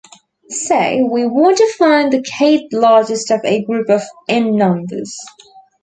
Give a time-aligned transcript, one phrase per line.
[0.49, 5.15] Say we want to find the "k"th largest of a group of "n" numbers.